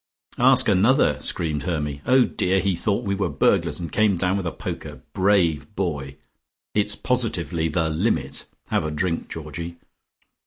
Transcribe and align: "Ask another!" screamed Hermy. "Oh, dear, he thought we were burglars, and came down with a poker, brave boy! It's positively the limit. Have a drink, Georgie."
"Ask 0.39 0.67
another!" 0.67 1.19
screamed 1.19 1.61
Hermy. 1.61 2.01
"Oh, 2.07 2.25
dear, 2.25 2.59
he 2.59 2.75
thought 2.75 3.05
we 3.05 3.13
were 3.13 3.29
burglars, 3.29 3.79
and 3.79 3.91
came 3.91 4.15
down 4.15 4.35
with 4.35 4.47
a 4.47 4.51
poker, 4.51 5.03
brave 5.13 5.75
boy! 5.75 6.17
It's 6.73 6.95
positively 6.95 7.67
the 7.67 7.87
limit. 7.87 8.47
Have 8.69 8.83
a 8.83 8.89
drink, 8.89 9.29
Georgie." 9.29 9.77